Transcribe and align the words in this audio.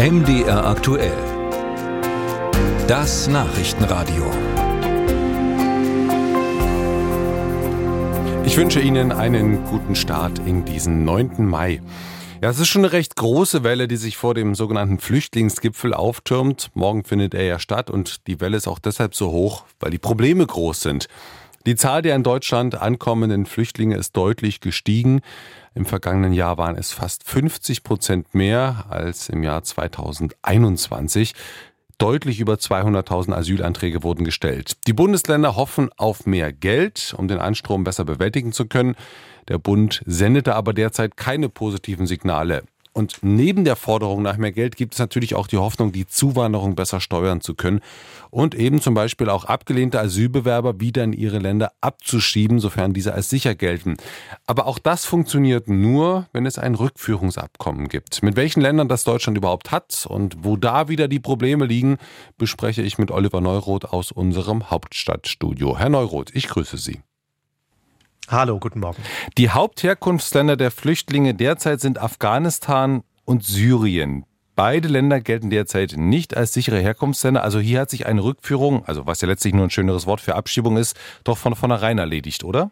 MDR 0.00 0.64
aktuell. 0.64 1.12
Das 2.88 3.28
Nachrichtenradio. 3.28 4.24
Ich 8.46 8.56
wünsche 8.56 8.80
Ihnen 8.80 9.12
einen 9.12 9.62
guten 9.66 9.94
Start 9.94 10.38
in 10.38 10.64
diesen 10.64 11.04
9. 11.04 11.44
Mai. 11.44 11.82
Ja, 12.40 12.48
es 12.48 12.58
ist 12.58 12.68
schon 12.68 12.86
eine 12.86 12.92
recht 12.94 13.14
große 13.14 13.62
Welle, 13.62 13.88
die 13.88 13.96
sich 13.96 14.16
vor 14.16 14.32
dem 14.32 14.54
sogenannten 14.54 14.98
Flüchtlingsgipfel 14.98 15.92
auftürmt. 15.92 16.70
Morgen 16.72 17.04
findet 17.04 17.34
er 17.34 17.44
ja 17.44 17.58
statt 17.58 17.90
und 17.90 18.26
die 18.26 18.40
Welle 18.40 18.56
ist 18.56 18.68
auch 18.68 18.78
deshalb 18.78 19.14
so 19.14 19.30
hoch, 19.30 19.64
weil 19.80 19.90
die 19.90 19.98
Probleme 19.98 20.46
groß 20.46 20.80
sind. 20.80 21.08
Die 21.66 21.76
Zahl 21.76 22.00
der 22.00 22.16
in 22.16 22.22
Deutschland 22.22 22.80
ankommenden 22.80 23.44
Flüchtlinge 23.44 23.96
ist 23.96 24.16
deutlich 24.16 24.60
gestiegen. 24.60 25.20
Im 25.74 25.84
vergangenen 25.84 26.32
Jahr 26.32 26.56
waren 26.56 26.74
es 26.74 26.92
fast 26.92 27.22
50 27.24 27.82
Prozent 27.82 28.34
mehr 28.34 28.86
als 28.88 29.28
im 29.28 29.42
Jahr 29.42 29.62
2021. 29.62 31.34
Deutlich 31.98 32.40
über 32.40 32.54
200.000 32.54 33.34
Asylanträge 33.34 34.02
wurden 34.02 34.24
gestellt. 34.24 34.78
Die 34.86 34.94
Bundesländer 34.94 35.54
hoffen 35.54 35.90
auf 35.98 36.24
mehr 36.24 36.50
Geld, 36.50 37.14
um 37.18 37.28
den 37.28 37.38
Anstrom 37.38 37.84
besser 37.84 38.06
bewältigen 38.06 38.52
zu 38.52 38.64
können. 38.64 38.96
Der 39.48 39.58
Bund 39.58 40.02
sendete 40.06 40.54
aber 40.54 40.72
derzeit 40.72 41.18
keine 41.18 41.50
positiven 41.50 42.06
Signale. 42.06 42.62
Und 42.92 43.18
neben 43.22 43.64
der 43.64 43.76
Forderung 43.76 44.22
nach 44.22 44.36
mehr 44.36 44.52
Geld 44.52 44.76
gibt 44.76 44.94
es 44.94 44.98
natürlich 44.98 45.34
auch 45.34 45.46
die 45.46 45.58
Hoffnung, 45.58 45.92
die 45.92 46.06
Zuwanderung 46.06 46.74
besser 46.74 47.00
steuern 47.00 47.40
zu 47.40 47.54
können 47.54 47.80
und 48.30 48.54
eben 48.54 48.80
zum 48.80 48.94
Beispiel 48.94 49.28
auch 49.28 49.44
abgelehnte 49.44 50.00
Asylbewerber 50.00 50.80
wieder 50.80 51.04
in 51.04 51.12
ihre 51.12 51.38
Länder 51.38 51.72
abzuschieben, 51.80 52.58
sofern 52.58 52.92
diese 52.92 53.14
als 53.14 53.30
sicher 53.30 53.54
gelten. 53.54 53.96
Aber 54.46 54.66
auch 54.66 54.78
das 54.78 55.04
funktioniert 55.04 55.68
nur, 55.68 56.26
wenn 56.32 56.46
es 56.46 56.58
ein 56.58 56.74
Rückführungsabkommen 56.74 57.88
gibt. 57.88 58.22
Mit 58.22 58.36
welchen 58.36 58.60
Ländern 58.60 58.88
das 58.88 59.04
Deutschland 59.04 59.38
überhaupt 59.38 59.70
hat 59.70 60.06
und 60.08 60.38
wo 60.44 60.56
da 60.56 60.88
wieder 60.88 61.08
die 61.08 61.20
Probleme 61.20 61.66
liegen, 61.66 61.98
bespreche 62.38 62.82
ich 62.82 62.98
mit 62.98 63.10
Oliver 63.10 63.40
Neuroth 63.40 63.86
aus 63.86 64.12
unserem 64.12 64.70
Hauptstadtstudio. 64.70 65.78
Herr 65.78 65.90
Neuroth, 65.90 66.30
ich 66.34 66.48
grüße 66.48 66.76
Sie. 66.76 67.00
Hallo, 68.30 68.60
guten 68.60 68.78
Morgen. 68.78 69.02
Die 69.38 69.50
Hauptherkunftsländer 69.50 70.56
der 70.56 70.70
Flüchtlinge 70.70 71.34
derzeit 71.34 71.80
sind 71.80 72.00
Afghanistan 72.00 73.02
und 73.24 73.42
Syrien. 73.42 74.24
Beide 74.54 74.86
Länder 74.86 75.20
gelten 75.20 75.50
derzeit 75.50 75.94
nicht 75.96 76.36
als 76.36 76.52
sichere 76.52 76.78
Herkunftsländer. 76.78 77.42
Also 77.42 77.58
hier 77.58 77.80
hat 77.80 77.90
sich 77.90 78.06
eine 78.06 78.22
Rückführung, 78.22 78.84
also 78.84 79.04
was 79.04 79.20
ja 79.20 79.26
letztlich 79.26 79.52
nur 79.52 79.64
ein 79.64 79.70
schöneres 79.70 80.06
Wort 80.06 80.20
für 80.20 80.36
Abschiebung 80.36 80.76
ist, 80.76 80.96
doch 81.24 81.38
von 81.38 81.56
vornherein 81.56 81.98
erledigt, 81.98 82.44
oder? 82.44 82.70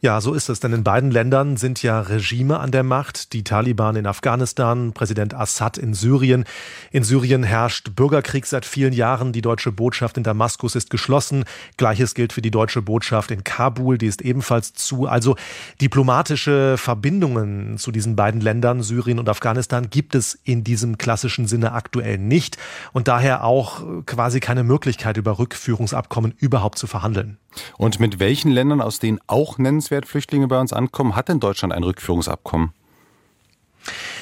Ja, 0.00 0.20
so 0.20 0.32
ist 0.32 0.48
es, 0.48 0.60
denn 0.60 0.72
in 0.72 0.84
beiden 0.84 1.10
Ländern 1.10 1.56
sind 1.56 1.82
ja 1.82 2.00
Regime 2.00 2.60
an 2.60 2.70
der 2.70 2.84
Macht. 2.84 3.32
Die 3.32 3.42
Taliban 3.42 3.96
in 3.96 4.06
Afghanistan, 4.06 4.92
Präsident 4.92 5.34
Assad 5.34 5.76
in 5.76 5.92
Syrien. 5.92 6.44
In 6.92 7.02
Syrien 7.02 7.42
herrscht 7.42 7.96
Bürgerkrieg 7.96 8.46
seit 8.46 8.64
vielen 8.64 8.92
Jahren. 8.92 9.32
Die 9.32 9.42
deutsche 9.42 9.72
Botschaft 9.72 10.16
in 10.16 10.22
Damaskus 10.22 10.76
ist 10.76 10.90
geschlossen. 10.90 11.44
Gleiches 11.78 12.14
gilt 12.14 12.32
für 12.32 12.42
die 12.42 12.52
deutsche 12.52 12.80
Botschaft 12.80 13.32
in 13.32 13.42
Kabul, 13.42 13.98
die 13.98 14.06
ist 14.06 14.22
ebenfalls 14.22 14.72
zu. 14.72 15.08
Also 15.08 15.34
diplomatische 15.80 16.76
Verbindungen 16.78 17.76
zu 17.76 17.90
diesen 17.90 18.14
beiden 18.14 18.40
Ländern, 18.40 18.84
Syrien 18.84 19.18
und 19.18 19.28
Afghanistan, 19.28 19.90
gibt 19.90 20.14
es 20.14 20.38
in 20.44 20.62
diesem 20.62 20.98
klassischen 20.98 21.48
Sinne 21.48 21.72
aktuell 21.72 22.18
nicht 22.18 22.56
und 22.92 23.08
daher 23.08 23.42
auch 23.42 23.82
quasi 24.06 24.38
keine 24.38 24.62
Möglichkeit, 24.62 25.16
über 25.16 25.40
Rückführungsabkommen 25.40 26.34
überhaupt 26.38 26.78
zu 26.78 26.86
verhandeln. 26.86 27.38
Und 27.76 28.00
mit 28.00 28.20
welchen 28.20 28.50
Ländern, 28.50 28.80
aus 28.80 28.98
denen 28.98 29.20
auch 29.26 29.58
nennenswert 29.58 30.06
Flüchtlinge 30.06 30.48
bei 30.48 30.60
uns 30.60 30.72
ankommen, 30.72 31.16
hat 31.16 31.28
denn 31.28 31.40
Deutschland 31.40 31.72
ein 31.72 31.84
Rückführungsabkommen? 31.84 32.72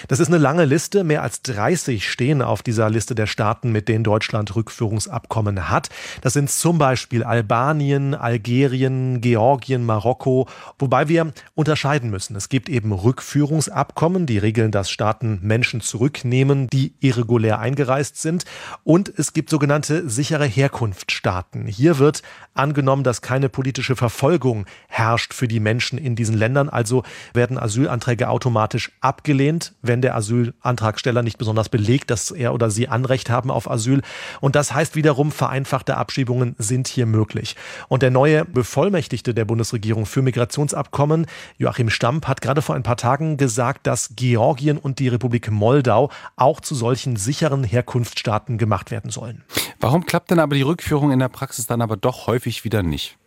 Das 0.08 0.20
ist 0.20 0.28
eine 0.28 0.38
lange 0.38 0.64
Liste. 0.64 1.04
Mehr 1.04 1.22
als 1.22 1.42
30 1.42 2.08
stehen 2.08 2.42
auf 2.42 2.62
dieser 2.62 2.90
Liste 2.90 3.14
der 3.14 3.26
Staaten, 3.26 3.72
mit 3.72 3.88
denen 3.88 4.04
Deutschland 4.04 4.54
Rückführungsabkommen 4.54 5.68
hat. 5.68 5.88
Das 6.22 6.32
sind 6.32 6.50
zum 6.50 6.78
Beispiel 6.78 7.24
Albanien, 7.24 8.14
Algerien, 8.14 9.20
Georgien, 9.20 9.84
Marokko. 9.84 10.48
Wobei 10.78 11.08
wir 11.08 11.32
unterscheiden 11.54 12.10
müssen. 12.10 12.36
Es 12.36 12.48
gibt 12.48 12.68
eben 12.68 12.92
Rückführungsabkommen, 12.92 14.26
die 14.26 14.38
regeln, 14.38 14.70
dass 14.70 14.90
Staaten 14.90 15.40
Menschen 15.42 15.80
zurücknehmen, 15.80 16.68
die 16.68 16.94
irregulär 17.00 17.58
eingereist 17.58 18.20
sind. 18.20 18.44
Und 18.84 19.12
es 19.16 19.32
gibt 19.32 19.50
sogenannte 19.50 20.08
sichere 20.08 20.46
Herkunftsstaaten. 20.46 21.66
Hier 21.66 21.98
wird 21.98 22.22
angenommen, 22.54 23.02
dass 23.02 23.22
keine 23.22 23.48
politische 23.48 23.96
Verfolgung 23.96 24.66
herrscht 24.88 25.34
für 25.34 25.48
die 25.48 25.60
Menschen 25.60 25.98
in 25.98 26.16
diesen 26.16 26.36
Ländern. 26.36 26.68
Also 26.68 27.02
werden 27.32 27.58
Asylanträge 27.58 28.28
automatisch 28.28 28.92
abgelehnt, 29.00 29.74
wenn 29.86 30.02
der 30.02 30.14
Asylantragsteller 30.16 31.22
nicht 31.22 31.38
besonders 31.38 31.68
belegt, 31.68 32.10
dass 32.10 32.30
er 32.30 32.54
oder 32.54 32.70
sie 32.70 32.88
Anrecht 32.88 33.30
haben 33.30 33.50
auf 33.50 33.70
Asyl. 33.70 34.02
Und 34.40 34.56
das 34.56 34.72
heißt 34.72 34.96
wiederum, 34.96 35.32
vereinfachte 35.32 35.96
Abschiebungen 35.96 36.54
sind 36.58 36.88
hier 36.88 37.06
möglich. 37.06 37.56
Und 37.88 38.02
der 38.02 38.10
neue 38.10 38.44
Bevollmächtigte 38.44 39.34
der 39.34 39.44
Bundesregierung 39.44 40.06
für 40.06 40.22
Migrationsabkommen, 40.22 41.26
Joachim 41.58 41.90
Stamp, 41.90 42.26
hat 42.28 42.40
gerade 42.40 42.62
vor 42.62 42.74
ein 42.74 42.82
paar 42.82 42.96
Tagen 42.96 43.36
gesagt, 43.36 43.86
dass 43.86 44.10
Georgien 44.16 44.78
und 44.78 44.98
die 44.98 45.08
Republik 45.08 45.50
Moldau 45.50 46.10
auch 46.36 46.60
zu 46.60 46.74
solchen 46.74 47.16
sicheren 47.16 47.64
Herkunftsstaaten 47.64 48.58
gemacht 48.58 48.90
werden 48.90 49.10
sollen. 49.10 49.44
Warum 49.80 50.06
klappt 50.06 50.30
denn 50.30 50.38
aber 50.38 50.54
die 50.54 50.62
Rückführung 50.62 51.12
in 51.12 51.18
der 51.18 51.28
Praxis 51.28 51.66
dann 51.66 51.82
aber 51.82 51.96
doch 51.96 52.26
häufig 52.26 52.64
wieder 52.64 52.82
nicht? 52.82 53.18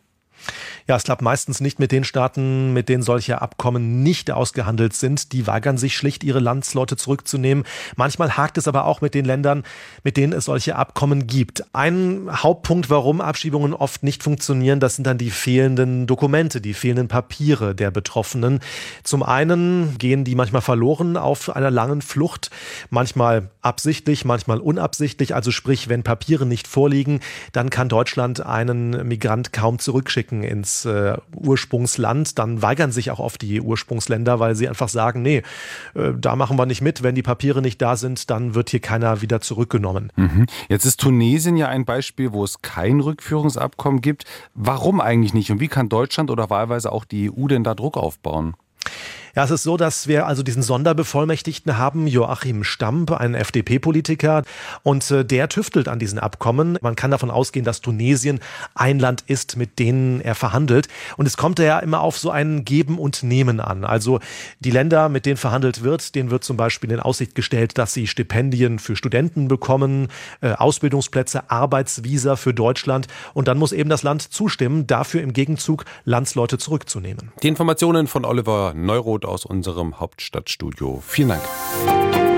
Ja, 0.88 0.96
es 0.96 1.04
klappt 1.04 1.22
meistens 1.22 1.62
nicht 1.62 1.80
mit 1.80 1.92
den 1.92 2.04
Staaten, 2.04 2.74
mit 2.74 2.90
denen 2.90 3.04
solche 3.04 3.42
Abkommen 3.42 4.02
nicht 4.02 4.32
ausgehandelt 4.32 4.94
sind. 4.94 5.34
Die 5.34 5.46
weigern 5.46 5.78
sich 5.78 5.96
schlicht, 5.96 6.24
ihre 6.24 6.40
Landsleute 6.40 6.98
zurückzunehmen. 6.98 7.64
Manchmal 7.96 8.38
hakt 8.38 8.58
es 8.58 8.68
aber 8.68 8.86
auch 8.86 9.02
mit 9.02 9.14
den 9.14 9.26
Ländern, 9.26 9.64
mit 10.04 10.18
denen 10.18 10.34
es 10.34 10.46
solche 10.46 10.76
Abkommen 10.76 11.28
gibt. 11.28 11.64
Ein 11.74 12.28
Hauptpunkt, 12.32 12.90
warum 12.90 13.22
Abschiebungen 13.22 13.74
oft 13.74 14.04
nicht 14.04 14.24
funktionieren, 14.24 14.80
das 14.80 14.96
sind 14.96 15.06
dann 15.06 15.18
die 15.18 15.30
fehlenden 15.30 16.08
Dokumente, 16.08 16.60
die 16.60 16.74
fehlenden 16.74 17.08
Papiere 17.08 17.76
der 17.76 17.92
Betroffenen. 17.92 18.60
Zum 19.04 19.22
einen 19.22 19.98
gehen 20.00 20.24
die 20.24 20.36
manchmal 20.36 20.62
verloren 20.62 21.18
auf 21.18 21.56
einer 21.56 21.72
langen 21.72 22.02
Flucht, 22.02 22.50
manchmal 22.90 23.50
absichtlich, 23.62 24.26
manchmal 24.26 24.60
unabsichtlich. 24.60 25.36
Also 25.36 25.52
sprich, 25.52 25.88
wenn 25.90 26.02
Papiere 26.02 26.46
nicht 26.46 26.68
vorliegen, 26.68 27.20
dann 27.52 27.70
kann 27.70 27.90
Deutschland 27.90 28.44
einen 28.44 29.08
Migrant 29.08 29.54
kaum 29.54 29.78
zurückschicken 29.78 30.29
ins 30.32 30.86
äh, 30.86 31.18
Ursprungsland, 31.36 32.38
dann 32.40 32.62
weigern 32.62 32.92
sich 32.92 33.12
auch 33.12 33.20
oft 33.20 33.42
die 33.42 33.62
Ursprungsländer, 33.62 34.40
weil 34.40 34.56
sie 34.56 34.68
einfach 34.68 34.90
sagen, 34.90 35.22
nee, 35.22 35.44
äh, 35.96 36.14
da 36.18 36.36
machen 36.36 36.58
wir 36.58 36.66
nicht 36.66 36.82
mit. 36.82 37.04
Wenn 37.04 37.16
die 37.16 37.24
Papiere 37.24 37.62
nicht 37.62 37.82
da 37.82 37.96
sind, 37.96 38.30
dann 38.30 38.56
wird 38.56 38.70
hier 38.70 38.80
keiner 38.80 39.22
wieder 39.22 39.42
zurückgenommen. 39.42 40.12
Mhm. 40.16 40.46
Jetzt 40.70 40.86
ist 40.86 41.00
Tunesien 41.00 41.58
ja 41.58 41.68
ein 41.68 41.86
Beispiel, 41.86 42.34
wo 42.34 42.44
es 42.44 42.62
kein 42.62 43.00
Rückführungsabkommen 43.00 44.02
gibt. 44.02 44.26
Warum 44.54 45.02
eigentlich 45.02 45.34
nicht? 45.34 45.52
Und 45.52 45.60
wie 45.60 45.68
kann 45.68 45.90
Deutschland 45.90 46.32
oder 46.32 46.50
wahlweise 46.50 46.92
auch 46.92 47.06
die 47.06 47.32
EU 47.32 47.48
denn 47.48 47.64
da 47.64 47.76
Druck 47.76 47.98
aufbauen? 47.98 48.56
Ja, 49.40 49.46
es 49.46 49.52
ist 49.52 49.64
so, 49.64 49.78
dass 49.78 50.10
wir 50.10 50.28
also 50.28 50.44
diesen 50.44 50.62
Sonderbevollmächtigten 50.62 51.78
haben, 51.78 52.08
Joachim 52.08 52.66
Stamp, 52.66 53.10
ein 53.12 53.36
FDP-Politiker, 53.36 54.44
und 54.84 55.10
äh, 55.12 55.24
der 55.24 55.48
tüftelt 55.48 55.88
an 55.88 55.98
diesen 55.98 56.20
Abkommen. 56.20 56.78
Man 56.82 56.98
kann 56.98 57.10
davon 57.10 57.32
ausgehen, 57.32 57.64
dass 57.64 57.80
Tunesien 57.80 58.42
ein 58.76 59.00
Land 59.00 59.24
ist, 59.28 59.56
mit 59.56 59.80
denen 59.80 60.20
er 60.20 60.36
verhandelt. 60.36 60.90
Und 61.16 61.26
es 61.26 61.38
kommt 61.38 61.58
ja 61.60 61.80
immer 61.80 62.02
auf 62.02 62.18
so 62.18 62.32
ein 62.32 62.66
Geben 62.66 63.00
und 63.00 63.24
Nehmen 63.24 63.62
an. 63.62 63.86
Also 63.86 64.20
die 64.60 64.72
Länder, 64.72 65.08
mit 65.08 65.26
denen 65.26 65.38
verhandelt 65.38 65.84
wird, 65.84 66.16
denen 66.16 66.32
wird 66.32 66.44
zum 66.44 66.58
Beispiel 66.58 66.92
in 66.92 67.00
Aussicht 67.00 67.34
gestellt, 67.34 67.78
dass 67.78 67.94
sie 67.94 68.08
Stipendien 68.08 68.78
für 68.78 68.98
Studenten 68.98 69.48
bekommen, 69.48 70.10
äh, 70.42 70.52
Ausbildungsplätze, 70.52 71.50
Arbeitsvisa 71.50 72.36
für 72.36 72.54
Deutschland. 72.54 73.08
Und 73.34 73.48
dann 73.48 73.58
muss 73.58 73.72
eben 73.72 73.90
das 73.90 74.04
Land 74.04 74.22
zustimmen, 74.22 74.86
dafür 74.86 75.22
im 75.22 75.32
Gegenzug 75.32 75.86
Landsleute 76.04 76.58
zurückzunehmen. 76.58 77.32
Die 77.42 77.48
Informationen 77.48 78.08
von 78.08 78.26
Oliver 78.26 78.74
Neuro 78.76 79.18
aus 79.30 79.46
unserem 79.46 80.00
Hauptstadtstudio. 80.00 81.02
Vielen 81.06 81.30
Dank. 81.30 82.29